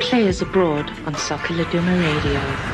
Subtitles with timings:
[0.00, 2.73] Players Abroad on Soccer Laduma Radio.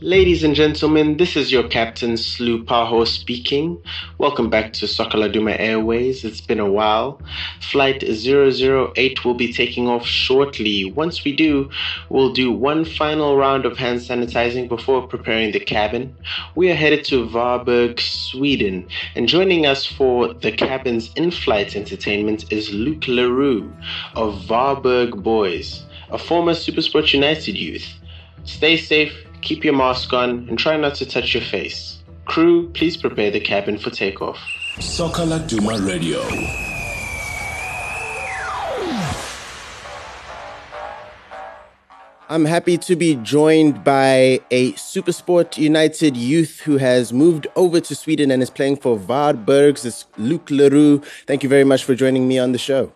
[0.00, 3.82] Ladies and gentlemen, this is your captain Slu Paho speaking.
[4.18, 6.24] Welcome back to Soccer Laduma Airways.
[6.24, 7.20] It's been a while.
[7.60, 10.92] Flight 008 will be taking off shortly.
[10.92, 11.68] Once we do,
[12.10, 16.14] we'll do one final round of hand sanitizing before preparing the cabin.
[16.54, 22.72] We are headed to Varberg, Sweden, and joining us for the cabin's in-flight entertainment is
[22.72, 23.68] Luke le Roux
[24.14, 27.94] of Varberg Boys, a former Supersport United youth.
[28.44, 31.98] Stay safe Keep your mask on and try not to touch your face.
[32.24, 34.38] Crew, please prepare the cabin for takeoff.
[34.80, 36.22] Soccer Duma Radio.
[42.30, 47.94] I'm happy to be joined by a Supersport United youth who has moved over to
[47.94, 49.86] Sweden and is playing for Varbergs.
[49.86, 50.98] It's Luke le Roux.
[51.26, 52.92] Thank you very much for joining me on the show.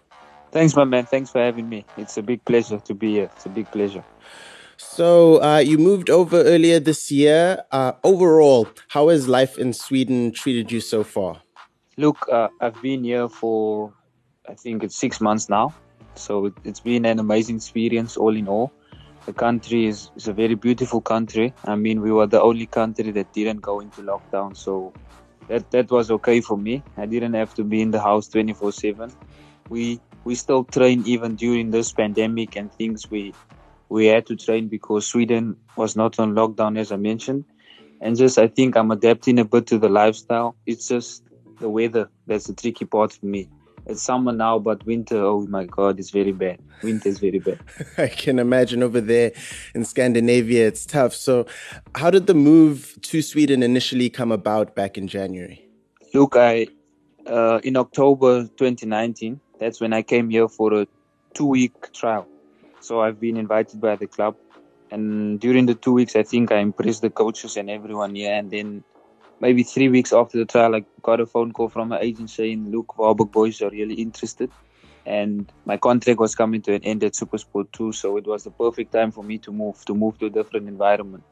[0.50, 1.06] Thanks, my man.
[1.06, 1.86] Thanks for having me.
[1.96, 3.30] It's a big pleasure to be here.
[3.34, 4.04] It's a big pleasure.
[4.90, 7.64] So uh, you moved over earlier this year.
[7.70, 11.40] Uh, overall, how has life in Sweden treated you so far?
[11.96, 13.94] Look, uh, I've been here for
[14.48, 15.74] I think it's six months now.
[16.14, 18.72] So it's been an amazing experience, all in all.
[19.24, 21.54] The country is, is a very beautiful country.
[21.64, 24.92] I mean, we were the only country that didn't go into lockdown, so
[25.48, 26.82] that that was okay for me.
[26.96, 29.14] I didn't have to be in the house 24/7.
[29.70, 33.10] We we still train even during this pandemic and things.
[33.10, 33.32] We
[33.92, 37.44] we had to train because Sweden was not on lockdown, as I mentioned.
[38.00, 40.56] And just, I think I'm adapting a bit to the lifestyle.
[40.66, 41.22] It's just
[41.60, 43.48] the weather that's the tricky part for me.
[43.84, 46.58] It's summer now, but winter, oh my God, it's very bad.
[46.82, 47.58] Winter is very bad.
[47.98, 49.32] I can imagine over there
[49.74, 51.14] in Scandinavia, it's tough.
[51.14, 51.46] So,
[51.96, 55.68] how did the move to Sweden initially come about back in January?
[56.14, 56.68] Look, I
[57.26, 60.86] uh, in October 2019, that's when I came here for a
[61.34, 62.26] two week trial.
[62.82, 64.36] So I've been invited by the club,
[64.90, 68.34] and during the two weeks, I think I impressed the coaches and everyone here.
[68.34, 68.82] And then
[69.40, 72.70] maybe three weeks after the trial, I got a phone call from my agent saying,
[72.72, 74.50] "Look, Varberg boys are really interested."
[75.06, 78.50] And my contract was coming to an end at Supersport 2, so it was the
[78.50, 81.24] perfect time for me to move to move to a different environment.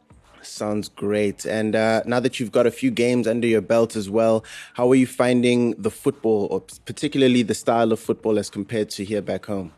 [0.43, 1.45] Sounds great.
[1.45, 4.45] And uh, now that you've got a few games under your belt as well,
[4.75, 9.05] how are you finding the football, or particularly the style of football as compared to
[9.05, 9.73] here back home?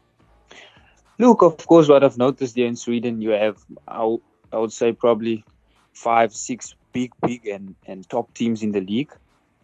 [1.19, 4.17] Look, of course, what I've noticed here in Sweden, you have, I,
[4.53, 5.45] I would say, probably
[5.93, 9.12] five, six big, big and, and top teams in the league.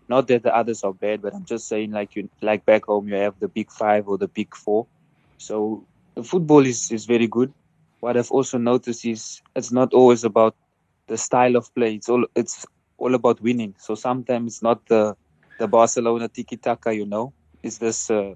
[0.08, 3.08] Not that the others are bad, but I'm just saying, like you, like back home,
[3.08, 4.86] you have the big five or the big four.
[5.38, 7.52] So the football is, is very good.
[8.00, 10.54] What I've also noticed is it's not always about
[11.08, 11.94] the style of play.
[11.94, 12.64] It's all it's
[12.96, 13.74] all about winning.
[13.78, 15.16] So sometimes it's not the
[15.58, 17.32] the Barcelona tiki taka, you know.
[17.62, 18.34] It's this uh,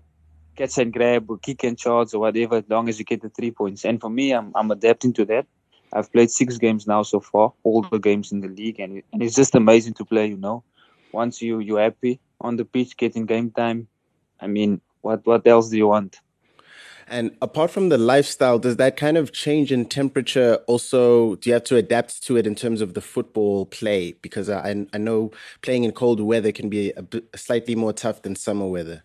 [0.57, 3.29] catch and grab or kick and charge or whatever, as long as you get the
[3.29, 3.85] three points.
[3.85, 5.47] And for me, I'm, I'm adapting to that.
[5.93, 9.23] I've played six games now so far, all the games in the league, and, and
[9.23, 10.65] it's just amazing to play, you know.
[11.13, 13.89] Once you, you're happy on the pitch, getting game time,
[14.41, 16.19] I mean, what, what else do you want?
[17.09, 21.35] And apart from the lifestyle, does that kind of change in temperature also?
[21.37, 24.13] Do you have to adapt to it in terms of the football play?
[24.23, 25.31] Because I, I know
[25.61, 29.03] playing in cold weather can be a bit, slightly more tough than summer weather.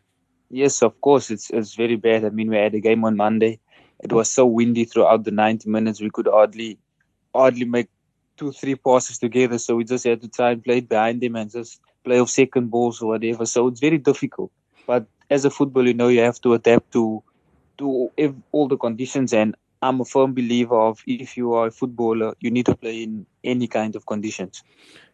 [0.50, 2.24] Yes, of course, it's it's very bad.
[2.25, 3.59] I mean, we had a game on Monday.
[4.03, 6.02] It was so windy throughout the 90 minutes.
[6.02, 6.80] We could hardly
[7.35, 7.90] hardly make
[8.38, 9.58] two, three passes together.
[9.59, 12.30] So we just had to try and play it behind them and just play off
[12.30, 13.46] second balls or whatever.
[13.46, 14.52] So it's very difficult.
[14.85, 17.24] But as a footballer, you know, you have to adapt to
[17.79, 18.09] to
[18.52, 19.34] all the conditions.
[19.34, 23.03] And I'm a firm believer of if you are a footballer, you need to play
[23.03, 24.63] in any kind of conditions.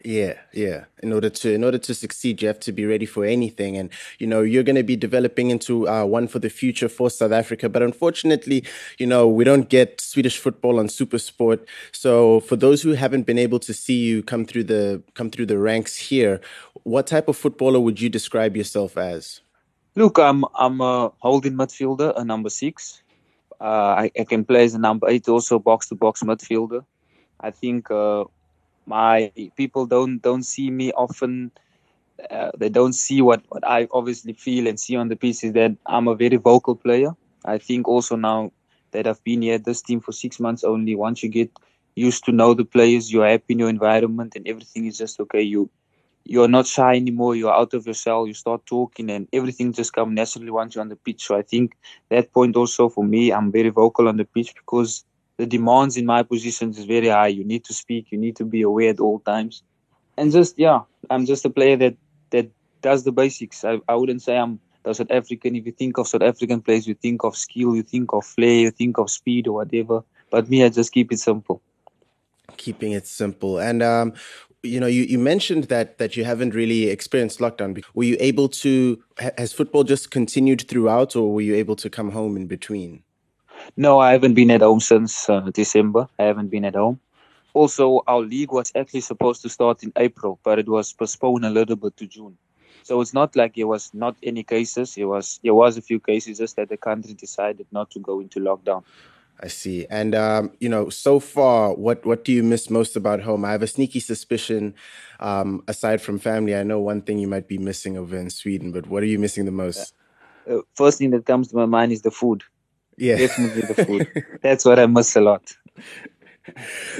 [0.04, 0.86] Yeah, yeah.
[1.02, 3.90] In order to in order to succeed, you have to be ready for anything, and
[4.20, 7.32] you know you're going to be developing into uh, one for the future for South
[7.32, 7.70] Africa.
[7.70, 8.66] But unfortunately,
[8.98, 11.66] you know we don't get Swedish football on SuperSport.
[11.94, 15.46] So for those who haven't been able to see you come through the come through
[15.46, 16.42] the ranks here,
[16.84, 19.40] what type of footballer would you describe yourself as?
[19.96, 23.03] Look, I'm I'm a holding midfielder, a number six.
[23.64, 26.84] Uh, I, I, can play as a number eight, also box to box midfielder.
[27.40, 28.26] I think uh,
[28.86, 31.50] my people don't don't see me often.
[32.30, 35.54] Uh, they don't see what, what I obviously feel and see on the pitch is
[35.54, 37.16] that I'm a very vocal player.
[37.46, 38.52] I think also now
[38.92, 41.50] that I've been here this team for six months only, once you get
[41.96, 45.42] used to know the players, you're happy in your environment and everything is just okay.
[45.42, 45.70] You
[46.26, 47.36] you're not shy anymore.
[47.36, 48.28] You're out of your cell.
[48.28, 51.26] You start talking, and everything just comes naturally once you're on the pitch.
[51.26, 51.76] So I think
[52.10, 55.04] that point also for me, I'm very vocal on the pitch because
[55.38, 57.28] the demands in my positions is very high.
[57.28, 59.64] You need to speak, you need to be aware at all times,
[60.18, 61.96] and just yeah, I'm just a player that
[62.30, 62.50] that
[62.82, 63.66] does the basics.
[63.66, 65.56] I, I wouldn't say I'm the South African.
[65.56, 68.60] If you think of South African players, you think of skill, you think of flair,
[68.60, 70.04] you think of speed or whatever.
[70.30, 71.62] But me, I just keep it simple.
[72.58, 74.14] Keeping it simple, and um,
[74.64, 77.84] you know, you, you mentioned that that you haven't really experienced lockdown.
[77.94, 79.04] Were you able to?
[79.38, 83.04] Has football just continued throughout, or were you able to come home in between?
[83.76, 86.08] No, I haven't been at home since uh, December.
[86.18, 87.00] I haven't been at home.
[87.54, 91.50] Also, our league was actually supposed to start in April, but it was postponed a
[91.50, 92.38] little bit to June.
[92.84, 94.98] So it's not like it was not any cases.
[94.98, 98.22] It was there was a few cases, just that the country decided not to go
[98.22, 98.84] into lockdown.
[99.44, 99.86] I see.
[99.90, 103.44] And um, you know, so far, what what do you miss most about home?
[103.44, 104.74] I have a sneaky suspicion,
[105.20, 108.72] um, aside from family, I know one thing you might be missing over in Sweden.
[108.72, 109.94] But what are you missing the most?
[110.50, 112.44] Uh, first thing that comes to my mind is the food.
[112.98, 114.08] Yeah, definitely the food.
[114.42, 115.58] That's what I miss a lot.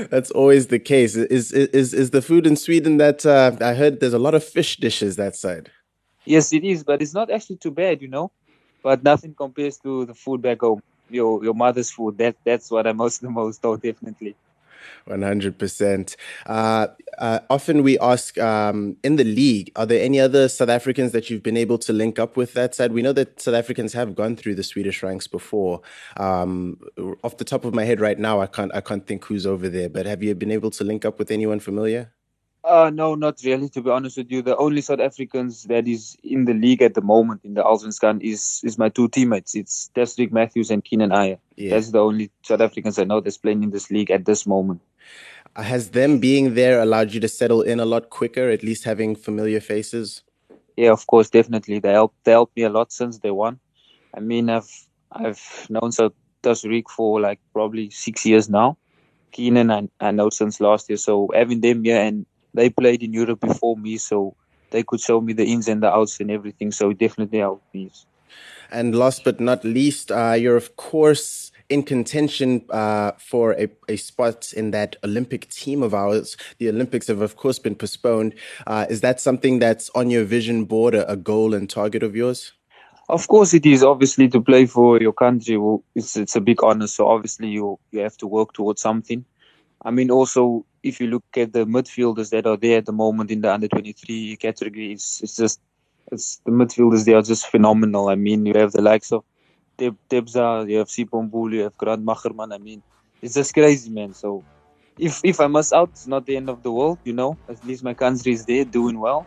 [0.10, 1.16] That's always the case.
[1.16, 4.02] Is is is the food in Sweden that uh, I heard?
[4.02, 5.72] There's a lot of fish dishes that side.
[6.26, 8.32] Yes, it is, but it's not actually too bad, you know.
[8.82, 10.82] But nothing compares to the food back home.
[11.14, 12.18] Your your mother's food.
[12.18, 13.64] That that's what I most the most.
[13.64, 14.36] Oh, definitely.
[15.08, 16.16] 100%.
[16.46, 16.88] Uh,
[17.18, 21.30] uh, often we ask um, in the league, are there any other South Africans that
[21.30, 22.92] you've been able to link up with that side?
[22.92, 25.82] We know that South Africans have gone through the Swedish ranks before.
[26.18, 26.80] Um,
[27.24, 29.70] off the top of my head right now, I can't, I can't think who's over
[29.70, 32.12] there, but have you been able to link up with anyone familiar?
[32.64, 33.68] Uh, no, not really.
[33.70, 36.94] To be honest with you, the only South Africans that is in the league at
[36.94, 39.54] the moment in the Allsvenskan is is my two teammates.
[39.54, 41.40] It's Desrick Matthews and Keanin Ayer.
[41.58, 41.72] Yeah.
[41.72, 44.82] That's the only South Africans I know that's playing in this league at this moment.
[45.58, 48.50] Has them being there allowed you to settle in a lot quicker?
[48.50, 50.24] At least having familiar faces.
[50.78, 51.80] Yeah, of course, definitely.
[51.80, 52.16] They help.
[52.24, 53.60] They helped me a lot since they won.
[54.16, 54.72] I mean, I've
[55.12, 58.78] I've known South Desrick for like probably six years now.
[59.34, 60.98] Keanin I, I know since last year.
[60.98, 64.36] So having them here and they played in Europe before me, so
[64.72, 66.72] they could show me the ins and the outs and everything.
[66.72, 67.92] So it definitely helped me.
[68.72, 73.96] And last but not least, uh, you're of course in contention uh, for a, a,
[73.96, 76.38] spot in that Olympic team of ours.
[76.58, 78.36] The Olympics have, of course, been postponed.
[78.68, 82.16] Uh, is that something that's on your vision board, a, a, goal and target of
[82.16, 82.52] yours?
[83.10, 83.84] Of course, it is.
[83.84, 86.88] Obviously, to play for your country, well, it's it's a big honor.
[86.88, 89.26] So obviously, you you have to work towards something.
[89.84, 93.32] I mean, also if you look at the midfielders that are there at the moment
[93.32, 95.62] in the under 23 category, it's, it's just
[96.12, 98.10] it's the midfielders they are just phenomenal.
[98.10, 99.24] I mean, you have the likes of
[99.78, 102.54] Deb, Debza, you have Sipho Mbule, you have Grant Margeman.
[102.54, 102.84] I mean,
[103.22, 104.14] it's just crazy, man.
[104.14, 104.44] So
[104.98, 107.40] if if I miss out, it's not the end of the world, you know.
[107.50, 109.26] At least my country is there doing well.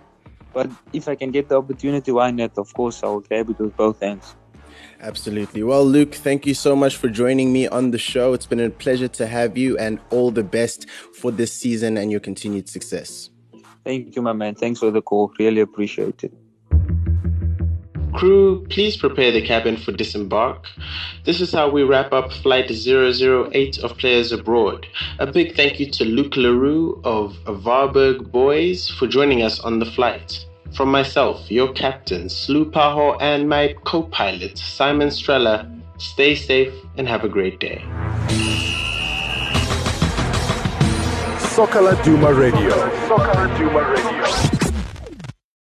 [0.53, 2.53] But if I can get the opportunity, why not?
[2.59, 4.37] Of course, I will grab it with both hands.
[5.01, 5.63] Absolutely.
[5.63, 8.33] Well, Luke, thank you so much for joining me on the show.
[8.33, 12.11] It's been a pleasure to have you and all the best for this season and
[12.11, 13.31] your continued success.
[13.85, 14.55] Thank you, my man.
[14.55, 15.33] Thanks for the call.
[15.39, 16.33] Really appreciate it.
[18.17, 20.65] Crew, please prepare the cabin for disembark.
[21.25, 24.87] This is how we wrap up Flight 008 of Players Abroad.
[25.19, 29.81] A big thank you to Luke le Roux of Varberg Boys for joining us on
[29.81, 30.47] the flight.
[30.73, 37.09] From myself, your captain, Slu Paho, and my co pilot, Simon Strella, stay safe and
[37.09, 37.83] have a great day.
[41.39, 42.71] Soccer Laduma Radio.
[43.09, 44.56] Soccer Laduma Radio.